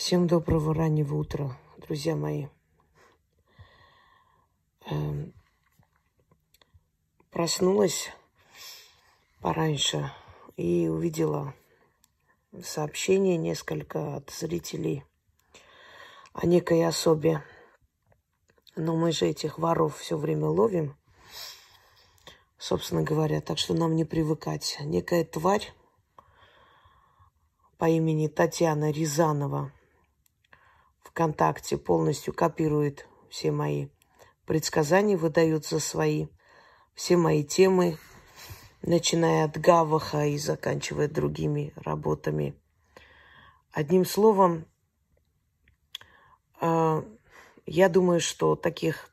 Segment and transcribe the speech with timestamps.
[0.00, 2.46] Всем доброго раннего утра, друзья мои.
[4.86, 5.34] Эм,
[7.30, 8.08] проснулась
[9.42, 10.10] пораньше
[10.56, 11.52] и увидела
[12.62, 15.04] сообщение несколько от зрителей
[16.32, 17.44] о некой особе.
[18.76, 20.96] Но мы же этих воров все время ловим,
[22.56, 24.78] собственно говоря, так что нам не привыкать.
[24.80, 25.74] Некая тварь
[27.76, 29.74] по имени Татьяна Рязанова–
[31.10, 33.88] ВКонтакте полностью копирует все мои
[34.46, 36.28] предсказания, выдает за свои.
[36.94, 37.98] Все мои темы,
[38.82, 42.54] начиная от Гаваха и заканчивая другими работами.
[43.72, 44.66] Одним словом,
[46.60, 47.04] а,
[47.66, 49.10] я думаю, что таких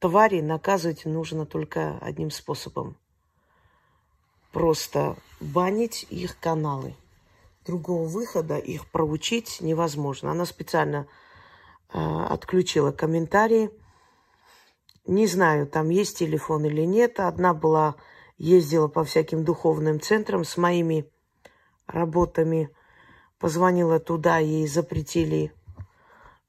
[0.00, 2.96] тварей наказывать нужно только одним способом.
[4.50, 6.96] Просто банить их каналы–
[7.68, 10.32] другого выхода их проучить невозможно.
[10.32, 11.06] Она специально
[11.92, 13.70] э, отключила комментарии.
[15.06, 17.20] Не знаю, там есть телефон или нет.
[17.20, 17.96] Одна была,
[18.38, 21.10] ездила по всяким духовным центрам с моими
[21.86, 22.70] работами.
[23.38, 25.52] Позвонила туда, ей запретили,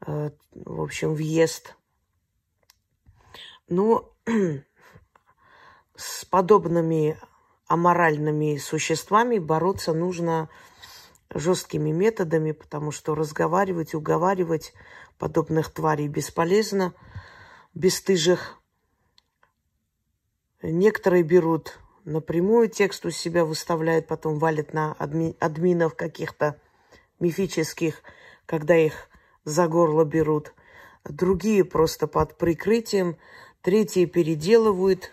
[0.08, 1.76] э, в общем, въезд.
[3.68, 4.10] Ну,
[5.96, 7.20] с подобными
[7.68, 10.50] аморальными существами бороться нужно
[11.34, 14.74] жесткими методами, потому что разговаривать, уговаривать
[15.18, 16.94] подобных тварей бесполезно,
[17.74, 18.58] бесстыжих.
[20.62, 26.60] Некоторые берут напрямую текст у себя выставляют, потом валят на адми админов каких-то
[27.20, 28.02] мифических,
[28.46, 29.10] когда их
[29.44, 30.54] за горло берут.
[31.04, 33.18] Другие просто под прикрытием,
[33.62, 35.12] третьи переделывают.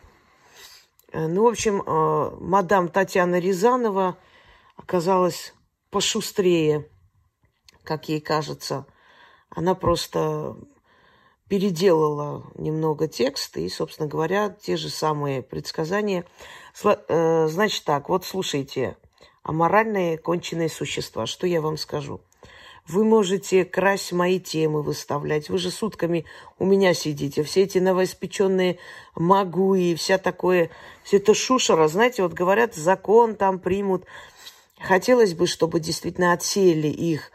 [1.12, 4.18] Ну, в общем, э, мадам Татьяна Рязанова
[4.76, 5.54] оказалась
[5.90, 6.88] пошустрее,
[7.84, 8.86] как ей кажется.
[9.48, 10.56] Она просто
[11.48, 16.24] переделала немного текст и, собственно говоря, те же самые предсказания.
[16.84, 18.96] Э, значит так, вот слушайте,
[19.42, 22.20] аморальные конченые существа, что я вам скажу.
[22.88, 25.48] Вы можете красть мои темы выставлять.
[25.48, 26.24] Вы же сутками
[26.58, 27.42] у меня сидите.
[27.42, 28.78] Все эти новоиспеченные
[29.16, 30.70] магу и вся такое,
[31.02, 34.04] все это шушера, знаете, вот говорят, закон там примут.
[34.80, 37.30] Хотелось бы, чтобы действительно отсеяли их.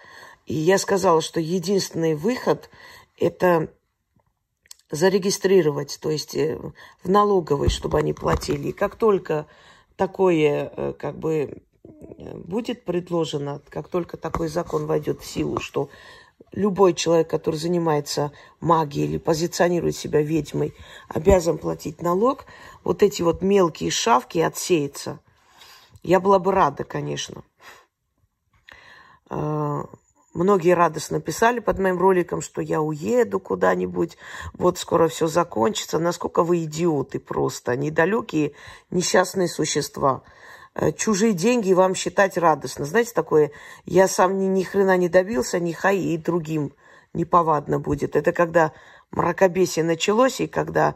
[0.46, 2.70] И я сказала, что единственный выход–
[3.18, 3.74] это
[4.90, 6.60] зарегистрировать, то есть э,
[7.04, 8.70] в налоговой, чтобы они платили.
[8.70, 9.48] И как только
[9.96, 11.64] такое э, как бы
[12.34, 15.90] будет предложено, как только такой закон войдет в силу, что
[16.52, 20.74] любой человек, который занимается магией или позиционирует себя ведьмой,
[21.08, 22.46] обязан платить налог,
[22.84, 25.20] вот эти вот мелкие шавки отсеются–
[26.04, 27.44] я была бы рада, конечно.
[29.30, 29.86] А,
[30.34, 34.18] многие радостно писали под моим роликом, что я уеду куда-нибудь,
[34.54, 36.00] вот скоро все закончится.
[36.00, 38.54] Насколько вы идиоты просто, недалекие,
[38.90, 40.24] несчастные существа.
[40.74, 42.86] Э, чужие деньги вам считать радостно.
[42.86, 43.52] Знаете, такое,
[43.86, 46.74] я сам ни, ни хрена не добился, ни хай и другим
[47.14, 48.16] неповадно будет.
[48.16, 48.72] Это когда
[49.12, 50.96] мракобесие началось, и когда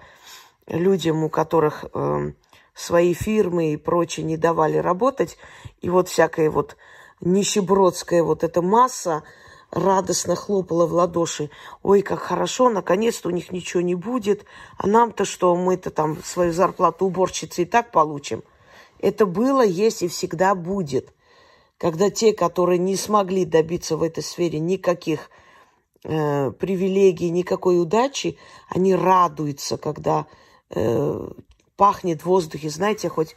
[0.67, 2.31] людям, у которых э,
[2.75, 5.38] свои фирмы и прочее не давали работать.
[5.81, 6.75] И вот всякая вот
[7.22, 9.24] нищебродская вот эта масса
[9.72, 11.50] радостно хлопала в ладоши.
[11.81, 14.46] Ой, как хорошо, наконец-то у них ничего не будет.
[14.78, 18.44] А нам-то что, мы-то там свою зарплату уборщицы и так получим.
[19.00, 21.13] Это было, есть и всегда будет.
[21.78, 25.30] Когда те, которые не смогли добиться в этой сфере никаких
[26.03, 28.38] э, привилегий, никакой удачи,
[28.69, 30.25] они радуются, когда
[30.69, 31.28] э,
[31.78, 33.36] пахнет в воздухе, знаете, хоть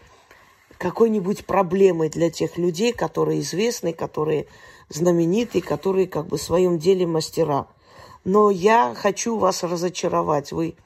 [0.79, 4.47] какой-нибудь проблемой для тех людей, которые известны, которые
[4.89, 7.67] знаменитые, которые как бы в своем деле мастера.
[8.25, 10.53] Но я хочу вас разочаровать.
[10.53, 10.77] Вы,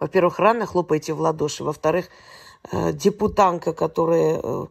[0.00, 1.62] во-первых, рано хлопаете в ладоши.
[1.62, 2.08] Во-вторых,
[2.70, 4.66] э, депутанка, которая э,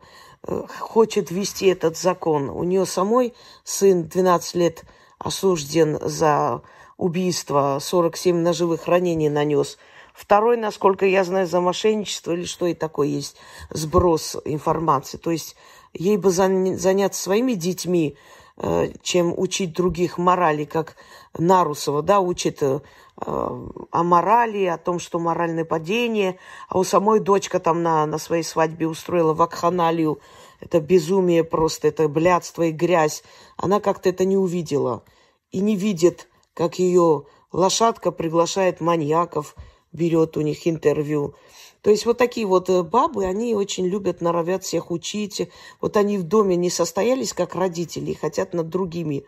[0.47, 4.83] э, хочет ввести этот закон, у нее самой сын 12 лет
[5.17, 6.61] осужден за
[6.97, 9.77] убийство, 47 ножевых ранений нанес–
[10.13, 13.35] Второй, насколько я знаю, за мошенничество или что и такое есть,
[13.71, 15.17] сброс информации.
[15.17, 15.55] То есть
[15.93, 18.15] ей бы заняться своими детьми,
[18.57, 20.95] э, чем учить других морали, как
[21.37, 22.79] Нарусова, да, учит э,
[23.15, 26.37] о морали, о том, что моральное падение,
[26.69, 30.19] а у самой дочка там на, на своей свадьбе устроила вакханалию,
[30.59, 33.23] это безумие просто, это блядство и грязь.
[33.57, 35.03] Она как-то это не увидела
[35.51, 39.55] и не видит, как ее лошадка приглашает маньяков,
[39.93, 41.35] берет у них интервью.
[41.81, 45.49] То есть вот такие вот э, бабы, они очень любят, норовят всех учить.
[45.81, 49.25] Вот они в доме не состоялись как родители, хотят над другими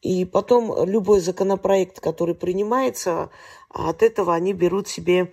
[0.00, 3.30] И потом любой законопроект, который принимается,
[3.68, 5.32] от этого они берут себе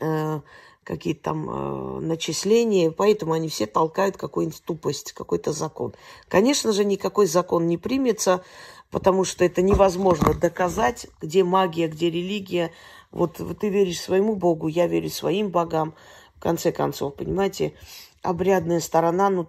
[0.00, 0.40] э,
[0.84, 5.94] какие-то там э, начисления, поэтому они все толкают какую-нибудь тупость, какой-то закон.
[6.28, 8.44] Конечно же, никакой закон не примется,
[8.90, 12.72] потому что это невозможно доказать, где магия, где религия.
[13.12, 15.94] Вот ты веришь своему Богу, я верю своим богам.
[16.36, 17.74] В конце концов, понимаете,
[18.22, 19.46] обрядная сторона, ну,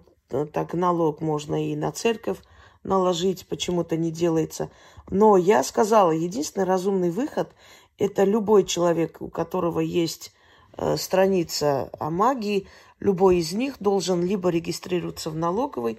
[0.52, 2.38] так налог можно и на церковь
[2.84, 4.70] наложить, почему-то не делается.
[5.10, 7.50] Но я сказала, единственный разумный выход–
[7.98, 10.32] это любой человек, у которого есть
[10.76, 12.66] Э, страница о магии,
[12.98, 15.98] любой из них должен либо регистрироваться в налоговой,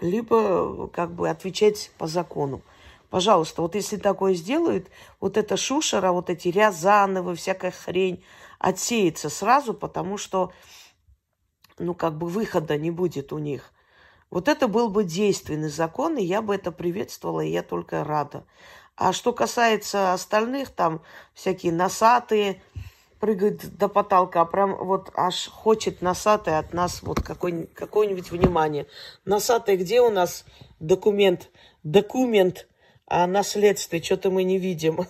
[0.00, 2.62] либо как бы отвечать по закону.
[3.14, 4.88] Пожалуйста, вот если такое сделают,
[5.20, 8.24] вот эта шушера, вот эти Рязановы, всякая хрень
[8.58, 10.52] отсеется сразу, потому что,
[11.78, 13.70] ну, как бы выхода не будет у них.
[14.30, 18.44] Вот это был бы действенный закон, и я бы это приветствовала, и я только рада.
[18.96, 21.00] А что касается остальных, там
[21.34, 22.64] всякие носатые,
[23.20, 28.88] прыгает до потолка, а прям вот аж хочет носатый от нас вот какой, какое-нибудь внимание.
[29.24, 30.44] Носатый, где у нас
[30.80, 31.52] документ?
[31.84, 32.66] Документ
[33.06, 35.06] о наследстве, что-то мы не видим.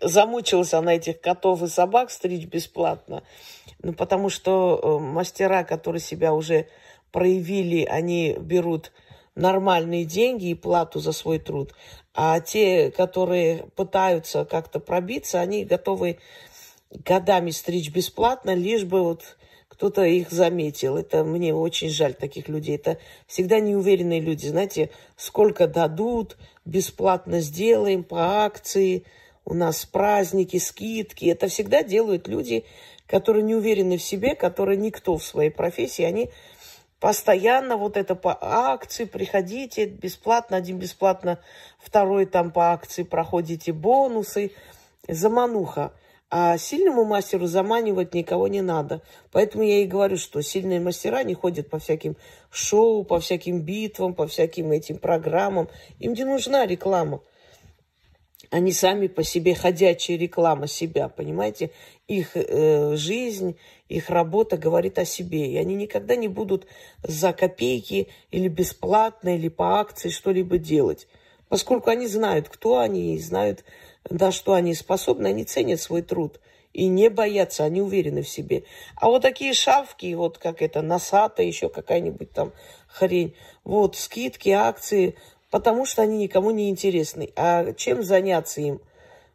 [0.00, 3.22] Замучился на этих котов и собак стричь бесплатно.
[3.82, 6.68] Ну, потому что э, мастера, которые себя уже
[7.12, 8.92] проявили, они берут
[9.34, 11.74] нормальные деньги и плату за свой труд.
[12.14, 16.18] А те, которые пытаются как-то пробиться, они готовы
[16.90, 19.36] годами стричь бесплатно, лишь бы вот
[19.76, 20.96] кто-то их заметил.
[20.96, 22.76] Это мне очень жаль таких людей.
[22.76, 24.46] Это всегда неуверенные люди.
[24.46, 29.04] Знаете, сколько дадут, бесплатно сделаем по акции,
[29.44, 31.26] у нас праздники, скидки.
[31.26, 32.64] Это всегда делают люди,
[33.06, 36.04] которые не уверены в себе, которые никто в своей профессии.
[36.04, 36.30] Они
[36.98, 41.38] Постоянно вот это по акции, приходите, бесплатно, один бесплатно,
[41.78, 44.52] второй там по акции проходите бонусы,
[45.06, 45.92] замануха.
[46.28, 49.00] А сильному мастеру заманивать никого не надо.
[49.30, 52.16] Поэтому я и говорю, что сильные мастера не ходят по всяким
[52.50, 55.68] шоу, по всяким битвам, по всяким этим программам.
[56.00, 57.20] Им не нужна реклама.
[58.50, 61.70] Они сами по себе ходячая реклама себя, понимаете?
[62.08, 63.56] Их э, жизнь,
[63.88, 65.52] их работа говорит о себе.
[65.52, 66.66] И они никогда не будут
[67.02, 71.06] за копейки или бесплатно, или по акции что-либо делать.
[71.48, 73.64] Поскольку они знают, кто они, и знают,
[74.10, 76.40] на что они способны, они ценят свой труд.
[76.72, 78.64] И не боятся, они уверены в себе.
[78.96, 82.52] А вот такие шавки, вот как это, носата, еще какая-нибудь там
[82.86, 85.16] хрень, вот, скидки, акции,
[85.50, 87.30] потому что они никому не интересны.
[87.34, 88.80] А чем заняться им?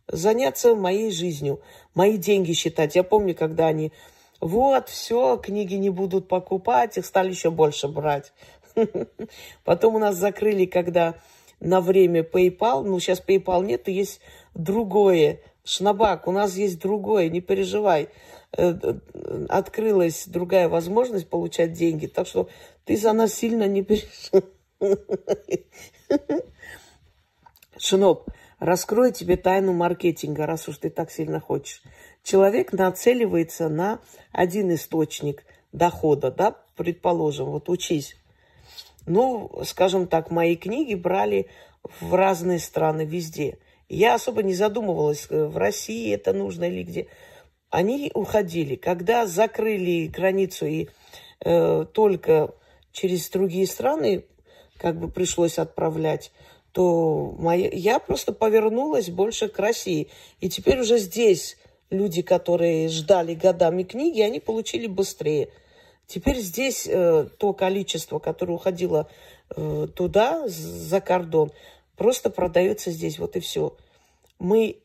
[0.07, 1.61] Заняться моей жизнью,
[1.95, 2.95] мои деньги считать.
[2.95, 3.91] Я помню, когда они
[4.39, 8.33] вот, все, книги не будут покупать, их стали еще больше брать.
[9.63, 11.15] Потом у нас закрыли, когда
[11.59, 14.19] на время PayPal, ну, сейчас PayPal нет, есть
[14.53, 15.39] другое.
[15.63, 18.09] Шнабак, у нас есть другое, не переживай.
[18.57, 22.49] Э, э, открылась другая возможность получать деньги, так что
[22.85, 24.43] ты за нас сильно не переживай.
[27.77, 31.81] Шиноп, раскрою тебе тайну маркетинга, раз уж ты так сильно хочешь
[32.23, 33.99] человек нацеливается на
[34.31, 38.15] один источник дохода, да, предположим, вот учись.
[39.05, 41.49] Ну, скажем так, мои книги брали
[41.99, 43.57] в разные страны, везде.
[43.93, 47.07] Я особо не задумывалась, э, в России это нужно или где.
[47.69, 48.75] Они уходили.
[48.75, 50.87] Когда закрыли границу и
[51.43, 52.55] э, только
[52.93, 54.23] через другие страны
[54.77, 56.31] как бы пришлось отправлять,
[56.71, 60.07] то моя, я просто повернулась больше к России.
[60.39, 61.57] И теперь уже здесь
[61.89, 65.49] люди, которые ждали годами книги, они получили быстрее.
[66.07, 69.09] Теперь здесь э, то количество, которое уходило
[69.53, 71.51] э, туда, за кордон,
[72.01, 73.77] просто продается здесь, вот и все.
[74.39, 74.81] Мы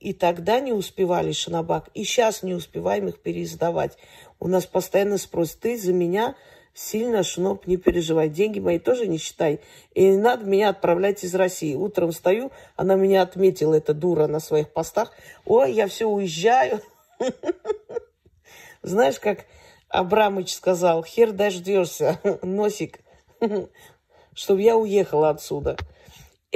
[0.00, 3.96] и тогда не успевали Шанабак, и сейчас не успеваем их переиздавать.
[4.40, 6.34] У нас постоянно спрос, ты за меня
[6.74, 8.28] сильно, Шноп, не переживай.
[8.28, 9.60] Деньги мои тоже не считай.
[9.94, 11.76] И не надо меня отправлять из России.
[11.76, 15.12] Утром встаю, она меня отметила, эта дура, на своих постах.
[15.44, 16.80] Ой, я все уезжаю.
[18.82, 19.46] Знаешь, как
[19.88, 22.98] Абрамыч сказал, хер дождешься, носик,
[24.34, 25.76] чтобы я уехала отсюда.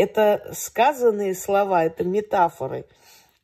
[0.00, 2.86] Это сказанные слова, это метафоры.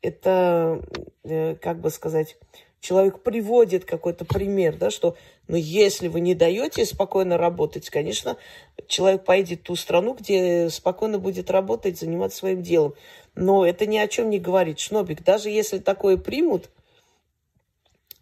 [0.01, 0.81] Это,
[1.23, 2.39] э, как бы сказать,
[2.81, 8.39] человек приводит какой-то пример, да, что ну, если вы не даете спокойно работать, конечно,
[8.87, 12.95] человек поедет в ту страну, где спокойно будет работать, заниматься своим делом.
[13.35, 14.79] Но это ни о чем не говорит.
[14.79, 16.71] Шнобик, даже если такое примут,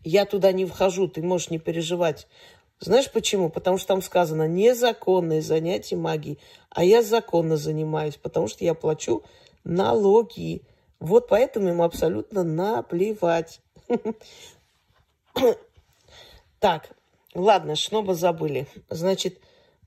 [0.02, 2.26] я туда не вхожу, ты можешь не переживать.
[2.80, 3.50] Знаешь почему?
[3.50, 6.38] Потому что там сказано незаконное занятие магией,
[6.70, 9.22] а я законно занимаюсь, потому что я плачу
[9.64, 10.62] налоги.
[11.00, 13.60] Вот поэтому им абсолютно наплевать.
[16.60, 16.96] Так,
[17.34, 18.66] ладно, снова забыли.
[18.88, 19.38] Значит,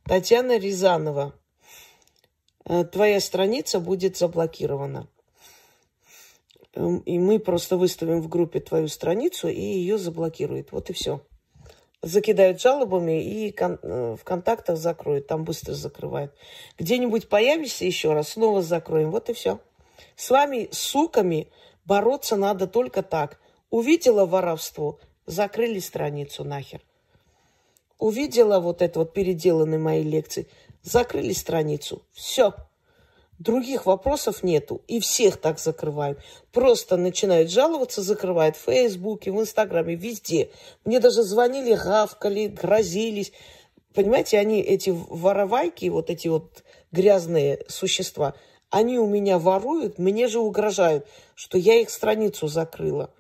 [0.04, 1.34] Татьяна Рязанова,
[2.66, 5.08] э, твоя страница будет заблокирована.
[6.74, 10.72] Эм, и мы просто выставим в группе твою страницу, и ее заблокируют.
[10.72, 11.22] Вот и все.
[12.02, 15.28] Закидают жалобами и э, в контактах закроют.
[15.28, 16.34] Там быстро закрывают.
[16.78, 19.12] Где-нибудь появишься еще раз, снова закроем.
[19.12, 19.60] Вот и все.
[20.16, 21.48] С вами, суками,
[21.86, 23.40] бороться надо только так.
[23.70, 26.82] Увидела воровство, закрыли страницу нахер.
[27.98, 30.48] Увидела вот это вот переделанные мои лекции,
[30.84, 32.04] закрыли страницу.
[32.12, 32.54] Все.
[33.40, 34.82] Других вопросов нету.
[34.88, 36.20] И всех так закрывают.
[36.52, 40.50] Просто начинают жаловаться, закрывают в Фейсбуке, в Инстаграме, везде.
[40.86, 43.32] Мне даже звонили, гавкали, грозились.
[43.94, 48.34] Понимаете, они, эти воровайки, вот эти вот грязные существа,
[48.70, 53.12] они у меня воруют, мне же угрожают, что я их страницу закрыла.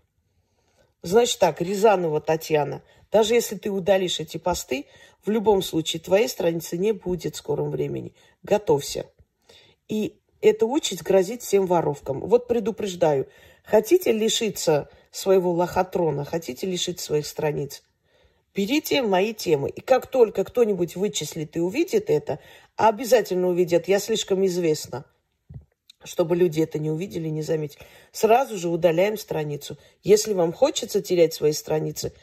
[1.03, 2.81] Значит так, Рязанова Татьяна,
[3.11, 4.87] даже если ты удалишь эти посты,
[5.25, 8.13] в любом случае твоей страницы не будет в скором времени.
[8.43, 9.05] Готовься.
[9.87, 12.19] И эта участь грозит всем воровкам.
[12.21, 13.27] Вот предупреждаю,
[13.63, 17.83] хотите лишиться своего лохотрона, хотите лишить своих страниц,
[18.55, 19.69] берите мои темы.
[19.69, 22.39] И как только кто-нибудь вычислит и увидит это,
[22.75, 25.05] а обязательно увидят, я слишком известна–
[26.07, 27.83] чтобы люди это не увидели, не заметили.
[28.11, 29.77] Сразу же удаляем страницу.
[30.03, 32.13] Если вам хочется терять свои страницы,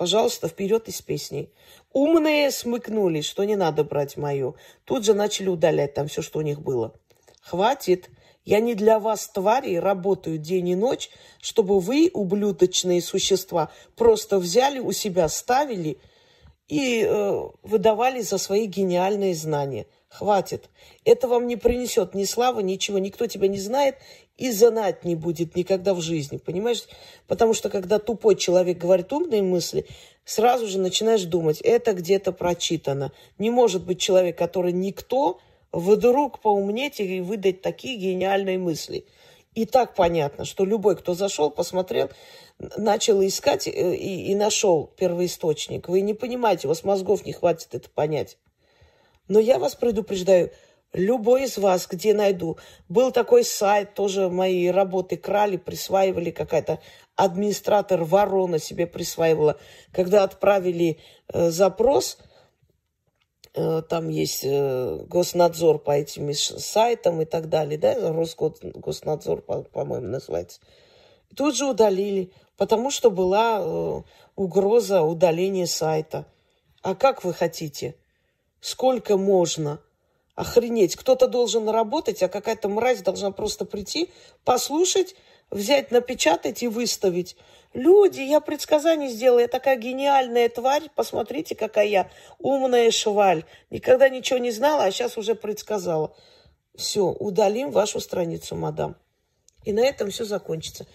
[0.00, 1.52] пожалуйста, вперед из песней.
[1.92, 4.56] Умные смыкнулись, что не надо брать мою.
[4.86, 6.94] Тут же начали удалять там все, что у них было.
[7.42, 8.08] Хватит.
[8.46, 11.10] Я не для вас, твари, работаю день и ночь,
[11.42, 15.98] чтобы вы, ублюдочные существа, просто взяли у себя, ставили
[16.66, 20.68] и э, выдавали за свои гениальные знания– Хватит.
[21.04, 22.98] Это вам не принесет ни славы, ничего.
[22.98, 23.96] Никто тебя не знает
[24.36, 26.36] и знать не будет никогда в жизни.
[26.36, 26.84] Понимаешь?
[27.28, 29.86] Потому что когда тупой человек говорит умные мысли,
[30.24, 33.12] сразу же начинаешь думать, это где-то прочитано.
[33.38, 35.38] Не может быть человек, который никто,
[35.70, 39.06] вдруг поумнеть и выдать такие гениальные мысли.
[39.54, 42.10] И так понятно, что любой, кто зашел, посмотрел,
[42.76, 45.88] начал искать э, и, и нашел первоисточник.
[45.88, 48.38] Вы не понимаете, у вас мозгов не хватит это понять.
[49.30, 50.50] Но я вас предупреждаю,
[50.92, 52.58] любой из вас, где найду.
[52.88, 56.80] Был такой сайт, тоже мои работы крали, присваивали какая-то
[57.14, 59.56] администратор ворона себе присваивала.
[59.92, 60.98] Когда отправили
[61.32, 62.18] э, запрос,
[63.54, 70.08] э, там есть э, госнадзор по этим сайтам и так далее, да, Росгоснадзор, по- по-моему,
[70.08, 70.60] называется.
[71.36, 74.02] Тут же удалили, потому что была э,
[74.34, 76.26] угроза удаления сайта.
[76.82, 77.94] А как вы хотите?
[78.60, 79.80] Сколько можно?
[80.34, 80.96] Охренеть.
[80.96, 84.10] Кто-то должен работать, а какая-то мразь должна просто прийти,
[84.44, 85.14] послушать,
[85.50, 87.36] взять, напечатать и выставить.
[87.72, 93.44] Люди, я предсказание сделала, я такая гениальная тварь, посмотрите, какая я умная шваль.
[93.70, 96.14] Никогда ничего не знала, а сейчас уже предсказала.
[96.74, 98.96] Все, удалим вашу страницу, мадам.
[99.64, 100.86] И на этом все закончится.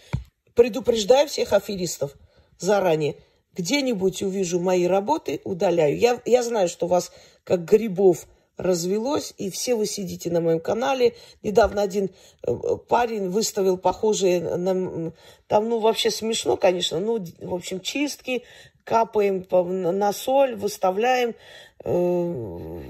[0.54, 2.16] Предупреждаю всех аферистов
[2.58, 3.16] заранее.
[3.54, 5.98] Где-нибудь увижу мои работы, удаляю.
[5.98, 7.12] Я, я знаю, что вас
[7.46, 11.16] как грибов развелось, и все вы сидите на моем канале.
[11.44, 12.10] Недавно один
[12.44, 12.54] э,
[12.88, 15.12] парень выставил похожие на...
[15.48, 17.00] Там, ну, вообще смешно, конечно.
[17.00, 18.44] Ну, в общем, чистки,
[18.86, 21.36] капаем на соль, выставляем,
[21.84, 22.82] э,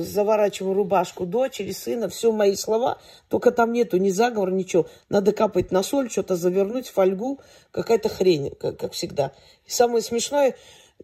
[0.00, 4.86] заворачиваем рубашку дочери, сына, все мои слова, только там нету ни заговора, ничего.
[5.08, 7.40] Надо капать на соль, что-то завернуть, фольгу,
[7.70, 9.32] какая-то хрень, как, как всегда.
[9.66, 10.56] И самое смешное,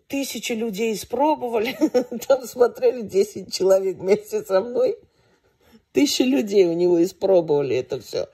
[0.07, 1.77] Тысячи людей испробовали.
[2.29, 4.97] Там смотрели 10 человек вместе со мной.
[5.93, 8.29] Тысячи людей у него испробовали это все.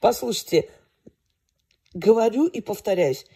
[0.00, 0.68] Послушайте,
[1.94, 3.26] говорю и повторяюсь.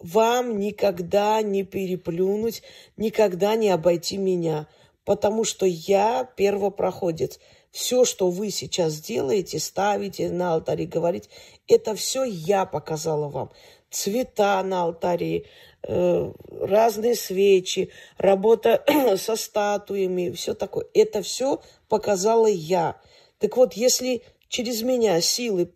[0.00, 2.62] Вам никогда не переплюнуть,
[2.96, 4.66] никогда не обойти меня,
[5.04, 7.38] потому что я первопроходец.
[7.70, 11.28] Все, что вы сейчас делаете, ставите на алтаре, говорите,
[11.66, 13.50] это все я показала вам.
[13.90, 15.46] Цвета на алтаре,
[15.88, 18.84] разные свечи, работа
[19.16, 20.86] со статуями, все такое.
[20.94, 23.00] Это все показала я.
[23.38, 25.72] Так вот, если через меня силы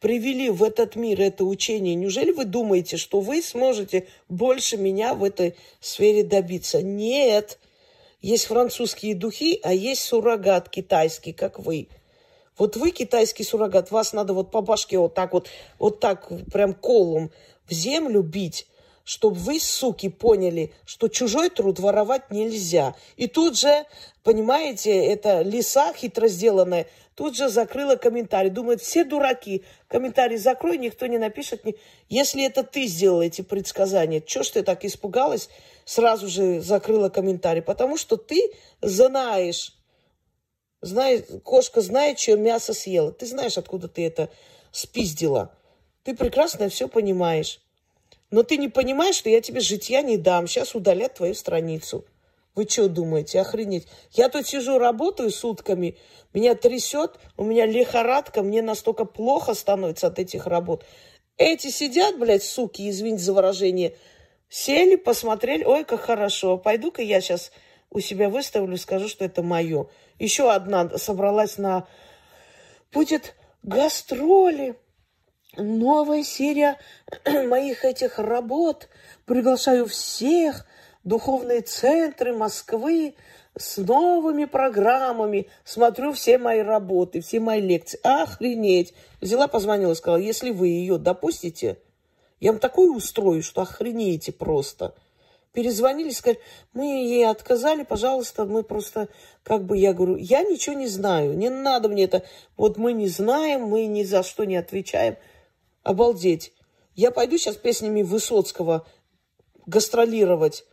[0.00, 5.24] привели в этот мир это учение, неужели вы думаете, что вы сможете больше меня в
[5.24, 6.82] этой сфере добиться?
[6.82, 7.58] Нет.
[8.20, 11.88] Есть французские духи, а есть суррогат китайский, как вы.
[12.58, 15.48] Вот вы китайский суррогат, вас надо вот по башке вот так вот,
[15.78, 17.30] вот так прям колом
[17.66, 18.66] в землю бить,
[19.06, 22.96] чтобы вы, суки, поняли, что чужой труд воровать нельзя.
[23.16, 23.86] И тут же,
[24.24, 28.50] понимаете, это лиса хитро сделанная, тут же закрыла комментарий.
[28.50, 29.64] Думает, все дураки.
[29.86, 31.62] Комментарий закрой, никто не напишет.
[32.08, 35.50] Если это ты сделала эти предсказания, что ж ты так испугалась,
[35.84, 37.62] сразу же закрыла комментарий?
[37.62, 38.42] Потому что ты
[38.80, 39.78] знаешь,
[40.80, 43.12] знаешь кошка знает, чье мясо съела.
[43.12, 44.30] Ты знаешь, откуда ты это
[44.72, 45.56] спиздила.
[46.02, 47.60] Ты прекрасно все понимаешь.
[48.30, 50.46] Но ты не понимаешь, что я тебе житья не дам.
[50.46, 52.04] Сейчас удалят твою страницу.
[52.56, 53.40] Вы что думаете?
[53.40, 53.86] Охренеть.
[54.12, 55.98] Я тут сижу, работаю сутками,
[56.32, 60.84] меня трясет, у меня лихорадка, мне настолько плохо становится от этих работ.
[61.36, 63.94] Эти сидят, блядь, суки, извините за выражение,
[64.48, 67.52] сели, посмотрели, ой, как хорошо, пойду-ка я сейчас
[67.90, 69.88] у себя выставлю, скажу, что это мое.
[70.18, 71.86] Еще одна собралась на...
[72.90, 74.76] Будет гастроли
[75.56, 76.78] новая серия
[77.24, 78.88] моих этих работ.
[79.24, 80.66] Приглашаю всех
[81.04, 83.14] духовные центры Москвы
[83.56, 85.48] с новыми программами.
[85.64, 87.98] Смотрю все мои работы, все мои лекции.
[88.02, 88.94] Охренеть.
[89.20, 91.78] Взяла, позвонила, сказала, если вы ее допустите,
[92.40, 94.94] я вам такое устрою, что охренеете просто.
[95.52, 96.38] Перезвонили, сказали,
[96.74, 99.08] мы ей отказали, пожалуйста, мы просто,
[99.42, 102.24] как бы, я говорю, я ничего не знаю, не надо мне это,
[102.58, 105.16] вот мы не знаем, мы ни за что не отвечаем.
[105.86, 106.52] Обалдеть.
[106.96, 108.84] Я пойду сейчас песнями Высоцкого
[109.66, 110.64] гастролировать.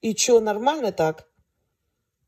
[0.00, 1.26] И что, нормально так?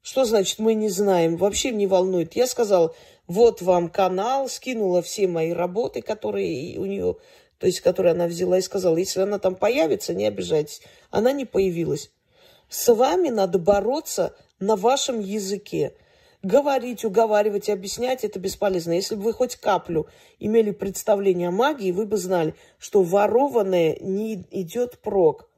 [0.00, 1.36] Что значит мы не знаем?
[1.36, 2.34] Вообще не волнует.
[2.34, 2.96] Я сказала,
[3.28, 7.14] вот вам канал, скинула все мои работы, которые у нее,
[7.58, 10.82] то есть, которые она взяла, и сказала, если она там появится, не обижайтесь.
[11.10, 12.10] Она не появилась.
[12.68, 15.94] С вами надо бороться на вашем языке
[16.42, 18.92] говорить, уговаривать, объяснять это бесполезно.
[18.92, 20.06] Если бы вы хоть каплю
[20.38, 25.48] имели представление о магии, вы бы знали, что ворованное не идет прок.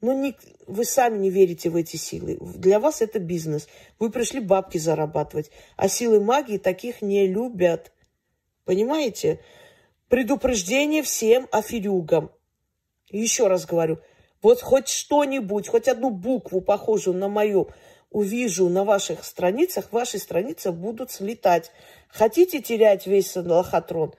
[0.00, 2.38] Но не, вы сами не верите в эти силы.
[2.40, 3.68] Для вас это бизнес.
[3.98, 5.50] Вы пришли бабки зарабатывать.
[5.76, 7.92] А силы магии таких не любят.
[8.64, 9.40] Понимаете?
[10.08, 12.30] Предупреждение всем аферюгам.
[13.10, 13.98] Еще раз говорю,
[14.42, 17.70] вот хоть что-нибудь, хоть одну букву, похожую на мою,
[18.14, 21.72] увижу на ваших страницах, ваши страницы будут слетать.
[22.08, 24.14] Хотите терять весь лохотрон?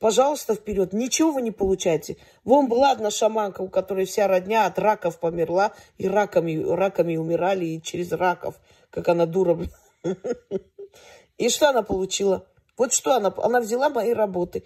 [0.00, 0.94] Пожалуйста, вперед.
[0.94, 2.16] Ничего вы не получаете.
[2.42, 7.66] Вон была одна шаманка, у которой вся родня от раков померла, и раками, раками умирали,
[7.66, 8.58] и через раков,
[8.90, 9.58] как она дура.
[11.36, 12.46] И что она получила?
[12.78, 14.62] Вот что она, она взяла мои работы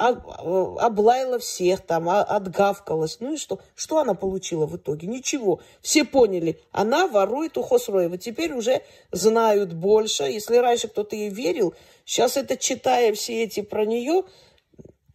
[0.00, 3.18] облаяла всех там, отгавкалась.
[3.20, 3.60] Ну и что?
[3.74, 5.06] Что она получила в итоге?
[5.06, 5.60] Ничего.
[5.82, 8.16] Все поняли, она ворует у Хосроева.
[8.16, 8.82] Теперь уже
[9.12, 10.22] знают больше.
[10.22, 11.74] Если раньше кто-то ей верил,
[12.06, 14.22] сейчас это, читая все эти про нее,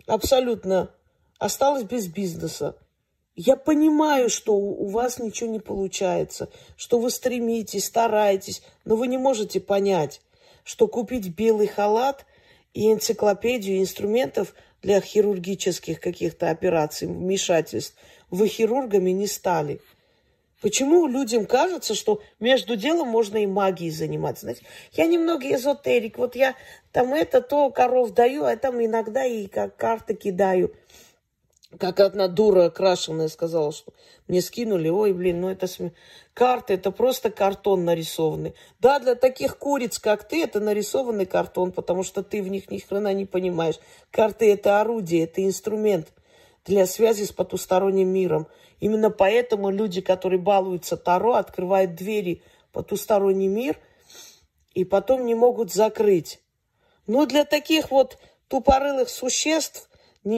[0.06, 0.92] абсолютно
[1.40, 2.78] осталась без бизнеса.
[3.36, 9.18] Я понимаю, что у вас ничего не получается, что вы стремитесь, стараетесь, но вы не
[9.18, 10.22] можете понять,
[10.64, 12.24] что купить белый халат
[12.76, 14.54] и энциклопедию инструментов–
[14.86, 17.96] для хирургических каких-то операций, вмешательств,
[18.30, 19.82] вы хирургами не стали.
[20.62, 24.42] Почему людям кажется, что между делом можно и магией заниматься?
[24.42, 24.62] Знаете,
[24.94, 26.54] я немного эзотерик, вот я
[26.92, 30.72] там это, то коров даю, а там иногда и как карты кидаю
[31.80, 33.94] как одна дура крашеная сказала, что
[34.28, 35.96] мне скинули, ой, блин, ну это см...
[36.34, 38.56] карты, это просто картон нарисованный.
[38.80, 42.80] Да, для таких куриц, как ты, это нарисованный картон, потому что ты в них ни
[42.80, 43.80] хрена не понимаешь.
[44.12, 46.14] Карты это орудие, это инструмент
[46.66, 48.48] для связи с потусторонним миром.
[48.80, 53.78] Именно поэтому люди, которые балуются Таро, открывают двери в потусторонний мир
[54.74, 56.42] и потом не могут закрыть.
[57.08, 59.90] Но для таких вот тупорылых существ–
[60.26, 60.38] ни,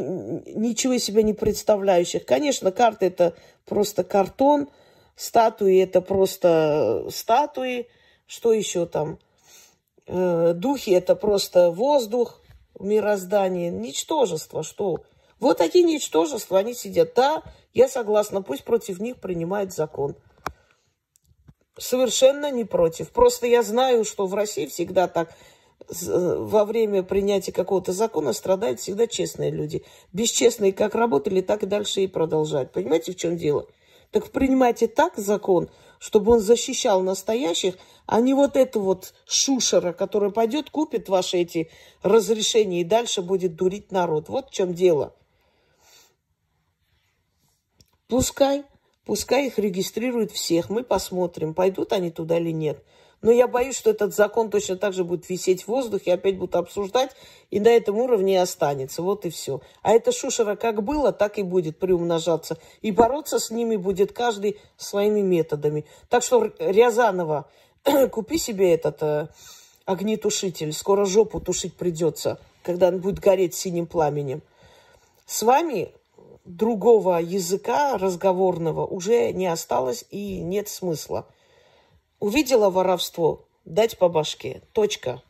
[0.53, 2.25] ничего себя не представляющих.
[2.25, 4.69] Конечно, карты это просто картон,
[5.15, 7.87] статуи это просто статуи,
[8.27, 9.19] что еще там?
[10.05, 12.41] Э, духи это просто воздух,
[12.79, 15.03] мироздание, ничтожество, что?
[15.39, 17.13] Вот такие ничтожества, они сидят.
[17.15, 20.15] Да, я согласна, пусть против них принимают закон.
[21.77, 23.11] Совершенно не против.
[23.11, 25.29] Просто я знаю, что в России всегда так
[25.89, 29.83] во время принятия какого-то закона страдают всегда честные люди.
[30.11, 32.71] Бесчестные как работали, так и дальше и продолжать.
[32.71, 33.67] Понимаете, в чем дело?
[34.11, 40.31] Так принимайте так закон, чтобы он защищал настоящих, а не вот эту вот шушера, которая
[40.31, 41.69] пойдет, купит ваши эти
[42.01, 44.29] разрешения и дальше будет дурить народ.
[44.29, 45.13] Вот в чем дело.
[48.07, 48.63] Пускай,
[49.05, 52.81] пускай их регистрируют всех, мы посмотрим, пойдут они туда или нет.
[53.21, 56.55] Но я боюсь, что этот закон точно так же будет висеть в воздухе, опять будут
[56.55, 57.11] обсуждать,
[57.49, 59.01] и на этом уровне и останется.
[59.01, 59.61] Вот и все.
[59.81, 62.57] А эта шушера как было, так и будет приумножаться.
[62.81, 65.85] И бороться с ними будет каждый своими методами.
[66.09, 67.49] Так что, Рязанова,
[68.11, 69.27] купи себе этот э,
[69.85, 70.71] огнетушитель.
[70.71, 74.43] Скоро жопу тушить придется, когда он будет гореть синим пламенем.
[75.25, 75.91] С вами
[76.45, 81.25] другого языка разговорного уже не осталось и нет смысла.
[82.19, 84.63] Увидела воровство, дать по башке.
[84.73, 85.21] Точка.